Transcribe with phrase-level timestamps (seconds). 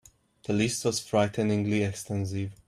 [0.47, 2.53] The list was frighteningly extensive.